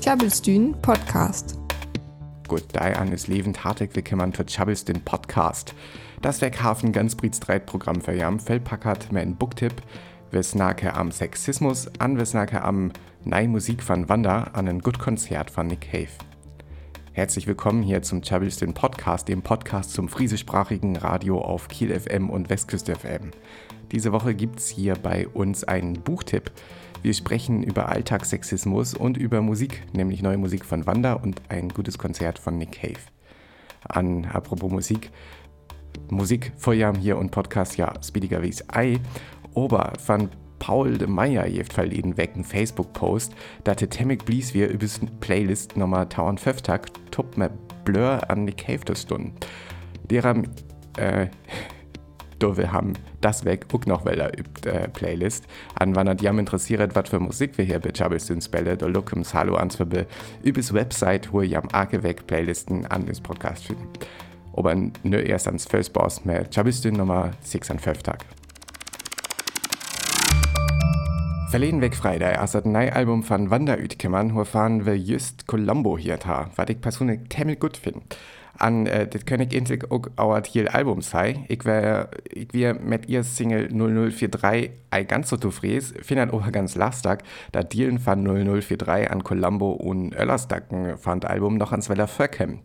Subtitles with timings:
[0.00, 1.58] Tjabelstün Podcast.
[2.46, 5.74] Gut, da an ist levend hartig, kann man für Tjabelstün Podcast.
[6.22, 9.82] Das Weghafen ganz Programm für Jam Fellpackert mit ein Booktipp,
[10.30, 12.92] wes nachher am Sexismus, an wes nachher am
[13.24, 16.12] Nei Musik von Wanda, an ein Gut Konzert von Nick Cave.
[17.16, 22.50] Herzlich willkommen hier zum Chabelstön Podcast, dem Podcast zum friesischsprachigen Radio auf Kiel FM und
[22.50, 23.30] Westküste FM.
[23.90, 26.52] Diese Woche gibt es hier bei uns einen Buchtipp.
[27.00, 31.96] Wir sprechen über Alltagssexismus und über Musik, nämlich neue Musik von Wanda und ein gutes
[31.96, 33.00] Konzert von Nick Cave.
[33.88, 35.10] An apropos Musik,
[36.10, 39.00] Musik Vorjam hier und Podcast ja speediger wie's Ei.
[39.54, 40.28] Ober von
[40.58, 46.00] Paul de Meyer jeft verleden wecken Facebook-Post, dat de Temmig blies wir übers Playlist Nummer
[46.00, 47.50] 1005 Tag top me
[47.84, 49.32] Blur an Nick Cave der Stunde.
[50.10, 50.44] Deram
[50.96, 51.28] äh,
[52.38, 56.38] do wir haben das weg guck noch well übt äh, Playlist an wann er jam
[56.38, 60.06] interessiert wat für Musik wir hier becharbelsünspelle der Lookums um Hallo ansverbe
[60.42, 63.88] übes Website wo jam arke weg Playlisten an des Podcast finden.
[64.52, 68.24] Ober nö erst ans Firstboss mit Chabistün Nummer 6 an 5 Tag.
[71.48, 76.18] Verleden weg Freitag as dat nei Album van Wanderütkemann ho fahren wir just Colombo hier
[76.18, 78.02] ta, wat ich persönlich temmel gut finde
[78.58, 81.44] an äh, das kann ich endlich auch auer Thiel Album sei.
[81.48, 86.74] Ich wär, ich wär mit ihr Single 0043 ein ganz so zufrieden, finde auch ganz
[86.74, 92.60] lastig, da Dealen von 0043 an Colombo und Öllerstacken fand Album noch ans Weller Verkem.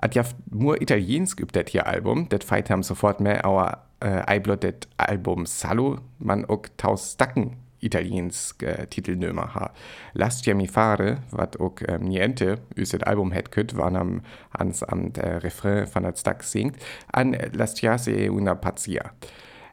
[0.00, 4.22] Hat ja nur Italiensk gibt das hier Album, das feit haben sofort mehr, aber äh,
[4.26, 9.72] Eiblot das Album Salo, man auch taus Stacken italiensk äh, Titelnummer ha.
[10.14, 14.82] Lascia mi fare, wat ook ähm, niente, us het Album het kut, wann am, ans
[14.82, 16.76] am der Refrain von der Stack singt,
[17.12, 19.12] an Lasciase una pazzia.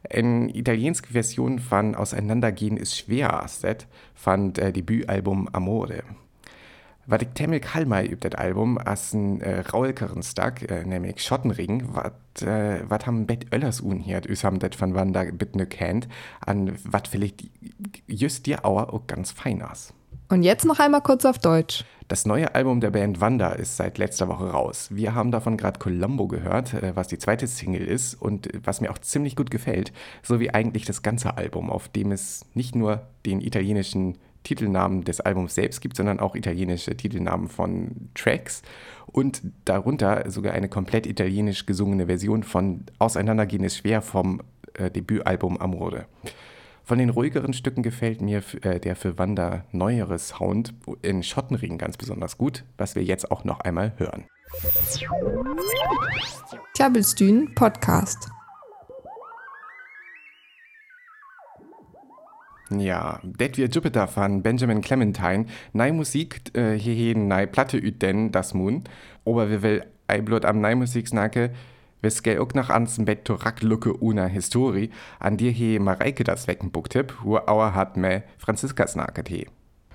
[0.10, 3.46] Eine italienische Version von Auseinandergehen ist schwer,
[4.14, 6.04] fand äh, Debütalbum Amore.
[7.10, 11.96] Was ich temmel kalmai übt das Album as ein äh, raulkeren Stack, äh, nämlich Schottenring,
[11.96, 15.66] wat, äh, wat haben Bet Öllers un hier, üs haben das von wann da bitte
[15.68, 16.10] kennt,
[16.46, 17.46] an wat vielleicht
[18.08, 19.94] just dir auer auch ganz fein as.
[20.28, 21.86] Und jetzt noch einmal kurz auf Deutsch.
[22.10, 24.90] Das neue Album der Band Wanda ist seit letzter Woche raus.
[24.92, 28.92] Wir haben davon gerade Colombo gehört, äh, was die zweite Single ist und was mir
[28.92, 29.94] auch ziemlich gut gefällt,
[30.24, 35.20] so wie eigentlich das ganze Album, auf dem es nicht nur den italienischen Titelnamen des
[35.20, 38.62] Albums selbst gibt, sondern auch italienische Titelnamen von Tracks
[39.08, 44.42] und darunter sogar eine komplett italienisch gesungene Version von Auseinandergehen ist schwer vom
[44.76, 46.06] äh, Debütalbum Amore.
[46.86, 51.98] Von den ruhigeren Stücken gefällt mir äh, der für Wanda neuere Sound in Schottenring ganz
[51.98, 54.24] besonders gut, was wir jetzt auch noch einmal hören.
[56.74, 58.30] Klabbelstühn Podcast.
[62.70, 68.32] Ja, det wir Jupiter von Benjamin Clementine, nei Musik äh, hierher nei Platte üt denn
[68.32, 68.84] das Moon,
[69.26, 71.52] aber wir will ei blot am nei Musik snacke,
[72.02, 74.90] wes gel auch nach ans Bett to Racklucke una Histori,
[75.20, 79.48] an dir he Mareike das Weckenbucktipp, wo auer hat me Franziska snacket he.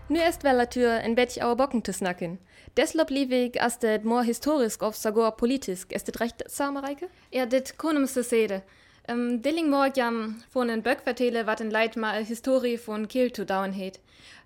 [0.08, 2.38] Nu est wella Tür en Bett auer Bocken zu snacken.
[2.76, 7.08] Deslob liewig as det more historisk of sagor politisk, est det recht sa Mareike?
[7.32, 8.62] Ja, dit konumste sede.
[9.08, 13.44] Um, Dillingmorg jam von en Böck vertele wat en Leid ma Historie von Kiel zu
[13.44, 13.98] dauern het.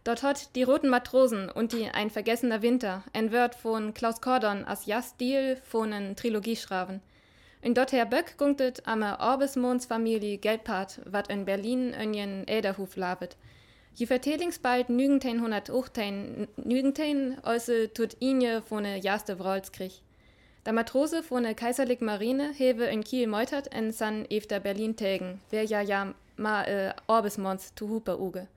[0.03, 4.65] Dort hat die Roten Matrosen und die Ein vergessener Winter ein Wort von Klaus Cordon
[4.65, 7.03] as Jastil von en Trilogie schraven.
[7.61, 13.37] In dort her Böck gunktet am Orbesmonds Familie Geldpart, wat in Berlin önjen Äderhuf lavet.
[13.95, 20.03] Je vertelingsbald nügentein 118 nügentein äuse tut inje von Jaste Wrolskrich.
[20.67, 25.41] Der Matrose von der Kaiserlich Marine hewe in Kiel meutert en san efter Berlin tägen,
[25.51, 28.49] wer ja ja ma äh, Orbismons zu Hupe uge.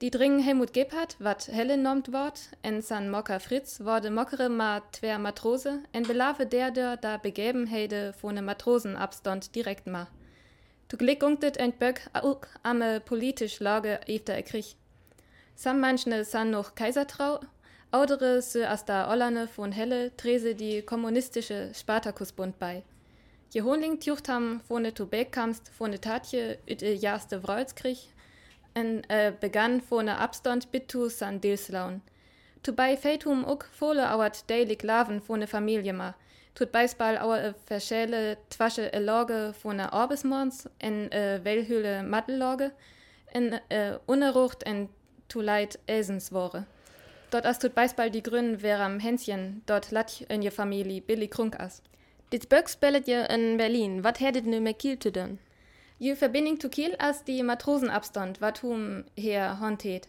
[0.00, 4.82] Die dringen Helmut Gebhardt, wat helle nomt wort, en san Mocker Fritz, wurde mockere ma
[4.92, 10.06] twer Matrose, en belave der der da begeben heide von ne Matrosenabstand direkt ma.
[10.86, 14.76] Tu glick unktet ent Böck auch ame politisch Lage efter erkrich.
[15.56, 17.40] Sam manchne san noch Kaisertrau,
[17.92, 22.82] Audere se as der Ollerne von Helle trese die kommunistische Spartakusbund bei.
[23.54, 28.10] Je Honling tjucht ham vorne to kamst vorne Tatje üt e jaste Wrolskrich
[28.74, 32.02] en äh, begann vorne Abstand bitu san Dilslaun.
[32.62, 36.14] Tu bei Feitum uk fole auert deilig Laven vorne Familie ma.
[36.56, 42.72] Tut beisball auer e verschäle twasche e Lorge vorne Orbismons en äh, Wellhüle Mattellorge
[43.32, 44.88] en äh, unerucht en
[45.28, 46.66] tu leid Elsenswore.
[47.30, 51.28] Dort as tut beisball die Grün wäre am Hänschen, dort lat in je Familie Billy
[51.28, 51.82] Krunk as.
[52.32, 55.38] Dit Böcks bellet je in Berlin, wat hättet nu mit Kiel zu denn?
[55.98, 60.08] Je Verbindung zu Kiel as die Matrosenabstand, wat hum her hontet.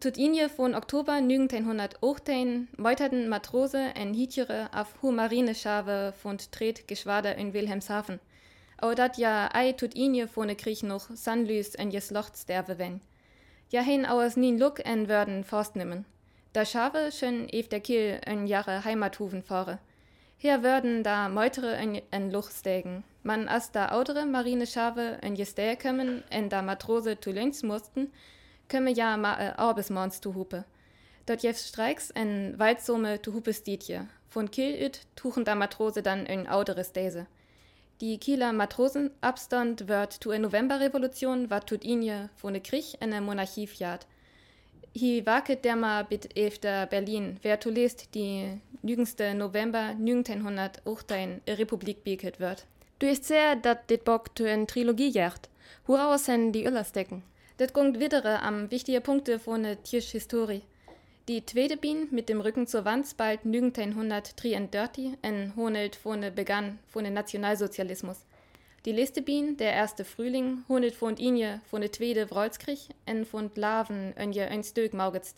[0.00, 7.34] Tut inje von Oktober 1918 meuterten Matrose en Hietjere auf hu Marineschave von Tret Geschwader
[7.36, 8.20] in Wilhelmshaven.
[8.80, 13.00] O dat ja ei tut inje von Krieg noch sanlüs en jes Locht sterbe wenn.
[13.70, 16.06] Ja hin auers nien Look en würden forstnimmen.
[16.54, 19.78] Da Schave schön ef der Kiel en Jahre Heimathuven fahre.
[20.38, 23.04] Hier würden da meutere en, en Luch stegen.
[23.22, 28.10] Man as da audere Marineschave en jes kommen en da Matrose zu links mussten,
[28.68, 30.64] kömme ja ma äh, Arbesmorns tu hupe.
[31.26, 34.08] Dort jef Streiks en Waldsumme tu hupe stietje.
[34.28, 37.26] Von Kiel üt tuchen da Matrose dann en auderes Däse.
[38.00, 43.20] Die Kieler Matrosenabstand wird tu en Novemberrevolution wat tut inje von ne Krieg en ne
[43.20, 44.06] Monarchie fjat.
[44.94, 52.04] Hi waket der ma bit efter Berlin, wer tu lest die nügenste November 1918 Republik
[52.04, 52.66] bieket wird.
[53.00, 55.48] Du ist sehr, dat dit Bock tu en Trilogie järt.
[55.88, 57.24] Huraus hen die Öllersdecken.
[57.56, 60.62] Das kommt wieder am wichtige Punkte von der Tierhistorie.
[61.28, 67.04] Die zweite Biene mit dem Rücken zur Wand bald 1933 en honelt von begann von
[67.04, 68.24] dem Nationalsozialismus.
[68.86, 73.50] Die letzte Biene, der erste Frühling, honelt von Inje von der zweite Wrolskrieg en von
[73.56, 75.34] Laven önje ein Stück mauget's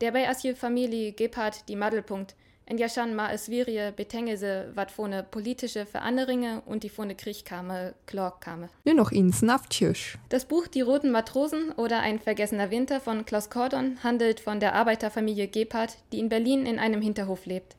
[0.00, 4.90] Der bei asje Familie Gebhardt die Maddelpunkt, en ja schon ma es virie betengese wat
[4.90, 8.68] von ne politische Veranderinge und die von ne Krieg kame, Klork kame.
[8.84, 10.18] Nur noch ins Nafttisch.
[10.30, 14.74] Das Buch Die Roten Matrosen oder Ein vergessener Winter von Klaus Cordon handelt von der
[14.74, 17.76] Arbeiterfamilie Gebhardt, die in Berlin in einem Hinterhof lebt.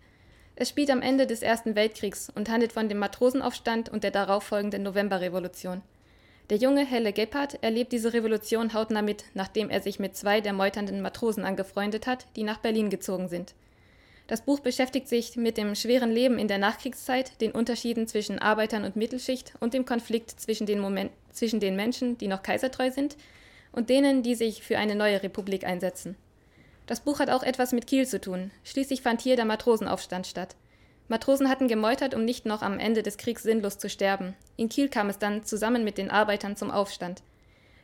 [0.55, 4.83] Es spielt am Ende des Ersten Weltkriegs und handelt von dem Matrosenaufstand und der darauffolgenden
[4.83, 5.81] Novemberrevolution.
[6.49, 10.53] Der junge Helle Gebhardt erlebt diese Revolution hautnah mit, nachdem er sich mit zwei der
[10.53, 13.55] meuternden Matrosen angefreundet hat, die nach Berlin gezogen sind.
[14.27, 18.83] Das Buch beschäftigt sich mit dem schweren Leben in der Nachkriegszeit, den Unterschieden zwischen Arbeitern
[18.83, 23.17] und Mittelschicht und dem Konflikt zwischen den, Moment, zwischen den Menschen, die noch kaisertreu sind,
[23.71, 26.15] und denen, die sich für eine neue Republik einsetzen.
[26.87, 28.51] Das Buch hat auch etwas mit Kiel zu tun.
[28.63, 30.55] Schließlich fand hier der Matrosenaufstand statt.
[31.07, 34.33] Matrosen hatten gemeutert, um nicht noch am Ende des Kriegs sinnlos zu sterben.
[34.55, 37.21] In Kiel kam es dann zusammen mit den Arbeitern zum Aufstand.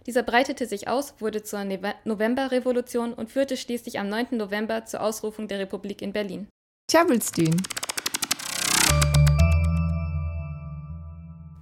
[0.07, 1.63] Dieser breitete sich aus, wurde zur
[2.05, 4.29] Novemberrevolution und führte schließlich am 9.
[4.31, 6.47] November zur Ausrufung der Republik in Berlin.
[6.87, 7.61] Tjabelstün.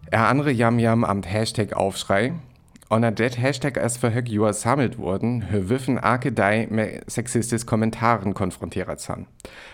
[0.10, 2.34] Er andere Jam Jam am Hashtag Aufschrei.
[2.92, 8.34] Unter det Hashtag es für hög Jahr sammelt wurden, wiffen arke dei mit sexistis Kommentaren
[8.34, 9.28] konfrontiert san.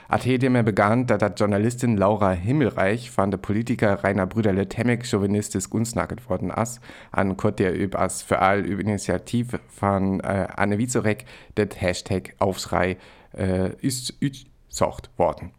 [0.10, 5.72] At mir begann, da dat Journalistin Laura Himmelreich von der Politiker Rainer Brüderle Temmek chauvinistisch
[5.72, 6.82] unsnacket worden as,
[7.14, 11.24] an Kurt der üb as für all üb Initiativ von äh, Anne Vizorek
[11.56, 12.98] det Hashtag Aufschrei
[13.34, 15.52] äh, ist üzocht worden.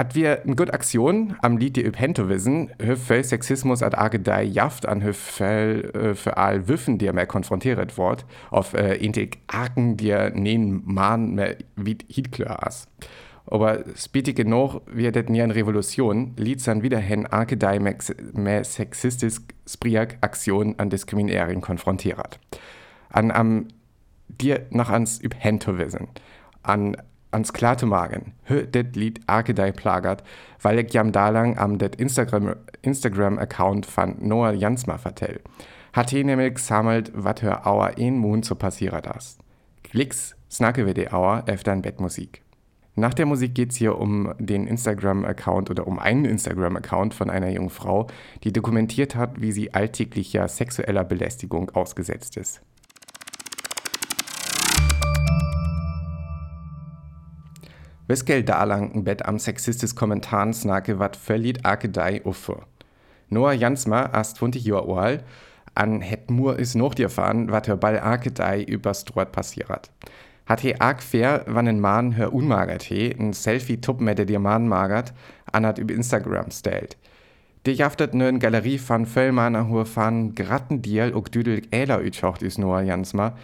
[0.00, 4.88] At wir eine gute Aktion am Lied die Öpento wissen, höfel Sexismus at Agedei jaft
[4.88, 9.98] an höfel äh, für all Wiffen, die er mehr konfrontiert wird, auf äh, intig Arken,
[9.98, 12.88] die er nehen man mehr wie Hitklör as.
[13.44, 19.36] Aber spätig genug wird das nie eine Revolution, liegt dann wieder hin Agedei mehr sexistisch
[19.68, 22.40] Spriak Aktion an Diskriminierung konfrontiert.
[23.10, 23.68] An am
[24.28, 26.08] dir noch ans Öpento wissen,
[26.62, 26.96] an
[27.30, 28.32] ans klarte magen.
[28.44, 30.22] Hö det Lied Arkedei plagert,
[30.62, 35.40] weil ich jam dalang am det Instagram, Instagram-Account von Noah Jansma vertell.
[35.92, 39.38] Hat he nämlich gesammelt, wat hör auer ein Moon zu passieren das.
[39.82, 42.42] Klicks, snacke wir die Auer efter Bettmusik.
[42.96, 47.48] Nach der Musik geht es hier um den Instagram-Account oder um einen Instagram-Account von einer
[47.48, 48.08] jungen Frau,
[48.44, 52.62] die dokumentiert hat, wie sie alltäglicher sexueller Belästigung ausgesetzt ist.
[58.10, 62.56] Weskel dalang Bett am sexistis Kommentaren snake wat verliet akedei uffe.
[63.28, 65.24] Noah Jansma ast 20 Jahre alt,
[65.76, 69.92] an het mur is noch dir fahren, wat er ball akedei übers Drort passiert.
[70.46, 74.66] Hat he arg fair, wann ein Mann hör unmagert he, ein Selfie-Tupp mit dir Mann
[74.66, 75.12] magert,
[75.52, 76.96] an hat über Instagram stellt.
[77.64, 82.58] Die jaftet nön Galerie van Völlmanner hur fan gratten diel uk düdel äler ütschocht is
[82.58, 83.34] Noah Jansma,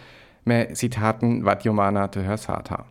[0.43, 2.85] me Zitaten wat Jomana te hörs hata.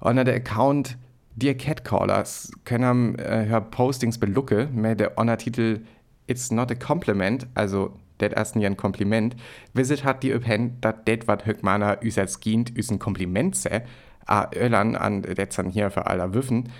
[0.00, 0.96] Onder der Account
[1.36, 5.80] Dear Catcallers können äh, hör Postings belucke mit der Titel
[6.26, 9.36] It's not a compliment, also det ersten ein Kompliment,
[9.72, 13.82] visit hat die öpen, dat det wat höck mana üsals gient üsen Kompliment se,
[14.26, 16.70] a Ölan an detzan hier für aller Wüffen,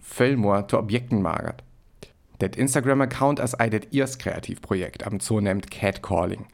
[0.00, 1.62] Föllmor zu Objekten magert.
[2.40, 6.40] Det Instagram-Account as eidet ihrs Kreativprojekt am Zoo nennt Catcalling.
[6.40, 6.48] Für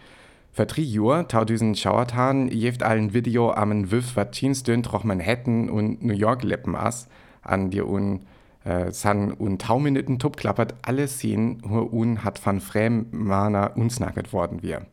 [0.56, 6.04] drei Jahre tau diesen Schauertan jeft allen Video am Wüff wat Jeansdön troch Manhattan und
[6.04, 7.08] New York leppen as,
[7.42, 8.20] an dir un
[8.64, 14.32] äh, san un tauminuten tup klappert alle Szenen, wo un hat van Främ Mana unsnacket
[14.32, 14.86] worden wir.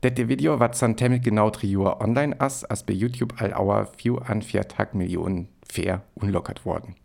[0.00, 3.86] Das Video, was dann ziemlich genau drei Jahre online ist, ist bei YouTube all auer
[3.86, 6.96] 4 an 4 Tag Millionen fair unlockert worden.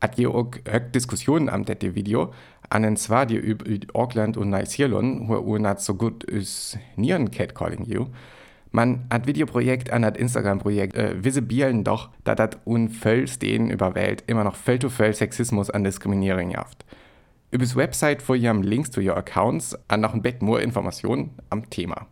[0.00, 0.50] Hat je auch
[0.94, 2.32] Diskussionen am das Video,
[2.70, 7.84] an den zwar die über Auckland und Neuseeland, wo nicht so gut ist, nieren catcalling
[7.84, 8.06] you,
[8.72, 14.22] man hat Videoprojekt an das Instagram-Projekt äh, visibieren doch, dass das unvöllig den über Welt
[14.28, 16.84] immer noch völlig zu völlig Sexismus an Diskriminierung jaft.
[17.50, 21.30] Übers Website wo ihr am Links zu your Accounts an noch ein Bett mehr Informationen
[21.50, 22.06] am Thema.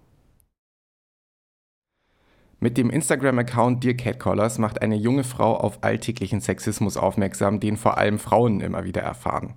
[2.58, 7.98] Mit dem Instagram-Account Dear Catcallers macht eine junge Frau auf alltäglichen Sexismus aufmerksam, den vor
[7.98, 9.54] allem Frauen immer wieder erfahren.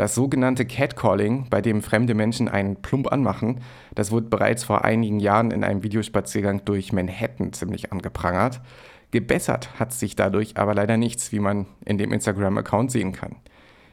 [0.00, 3.60] Das sogenannte Catcalling, bei dem fremde Menschen einen Plump anmachen,
[3.94, 8.62] das wurde bereits vor einigen Jahren in einem Videospaziergang durch Manhattan ziemlich angeprangert.
[9.10, 13.36] Gebessert hat sich dadurch aber leider nichts, wie man in dem Instagram-Account sehen kann.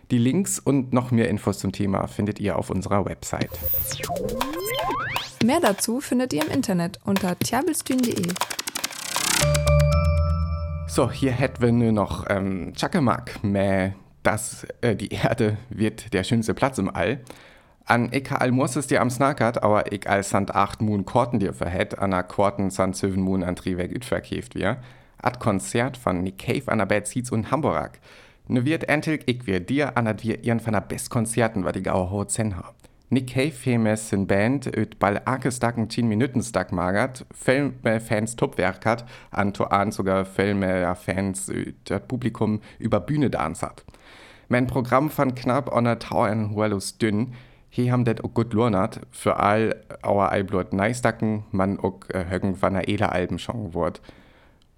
[0.09, 3.51] Die Links und noch mehr Infos zum Thema findet ihr auf unserer Website.
[5.43, 8.31] Mehr dazu findet ihr im Internet unter tjabelstün.de.
[10.87, 13.93] So, hier hätten wir nur noch ähm, Chakamak, mehr
[14.27, 17.21] dass äh, die Erde wird der schönste Platz im All.
[17.85, 21.97] An all muss es dir am Snackert, aber all sand acht Moon Korten dir verhätt,
[21.97, 24.79] an a Korten sand seven Moon an Triweg ütverkäft wir.
[25.17, 27.99] At Konzert von Nick Cave an der Bad Seats und Hamburg.
[28.49, 31.89] Ne wird endlich ich wir dir an wir ihren von der Best Konzerten, wat ich
[31.89, 32.75] auch hohe Zen hab.
[33.09, 38.85] Nick Cave Femes in Band üt ball arke stacken 10 Minuten stack magert, Filmfans Topwerk
[38.85, 41.49] hat, an to an sogar Filme-Fans
[41.85, 43.85] das Publikum über Bühne dansat.
[44.49, 47.33] Mein Programm von knapp on a Tower Wellus dünn,
[47.69, 49.75] hier haben det auch gut lornat, für all
[50.05, 54.01] our Eiblut neistacken, man auch äh, högen der Ela Alben schon wort.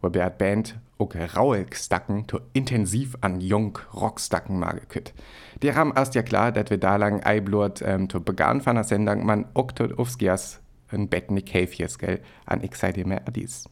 [0.01, 5.13] Wobei Band auch raue Stacken to intensiv an jung Rockstacken magekütt.
[5.61, 8.85] Die haben erst ja klar, dass wir da lang Eiblut ähm, to begann von der
[8.85, 10.17] Sendung man auch tot aufs
[10.91, 13.69] ein Bett in Cave hier, gell, an ich sei dir mehr dies.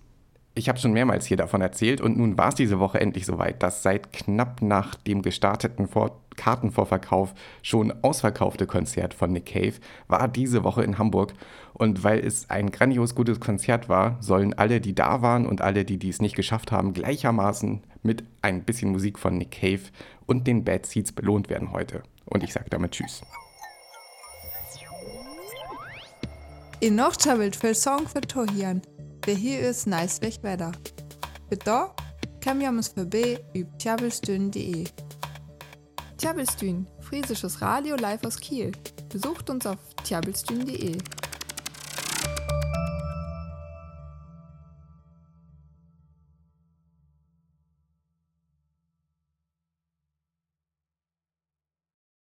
[0.57, 3.61] Ich habe schon mehrmals hier davon erzählt und nun war es diese Woche endlich soweit,
[3.61, 9.73] dass seit knapp nach dem gestarteten Vor Kartenvorverkauf schon ausverkaufte Konzert von Nick Cave
[10.07, 11.33] war diese Woche in Hamburg
[11.73, 15.85] und weil es ein grandios gutes Konzert war, sollen alle, die da waren und alle,
[15.85, 19.81] die dies nicht geschafft haben, gleichermaßen mit ein bisschen Musik von Nick Cave
[20.25, 22.01] und den Bad Seeds belohnt werden heute.
[22.25, 23.21] Und ich sage damit Tschüss.
[26.79, 28.81] In Nordschabelt für Song für Tohian.
[29.27, 30.71] Wer hier ist nice weg weiter.
[31.49, 31.89] Bitte
[32.39, 34.85] kam ja uns vorbei über tjabelstün.de.
[36.17, 38.71] Tjabelstün, friesisches Radio live aus Kiel.
[39.09, 40.97] Besucht uns auf tjabelstün.de.